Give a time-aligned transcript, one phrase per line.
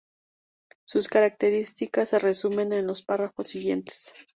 [0.83, 4.15] Sus características se resumen en los párrafos siguientes.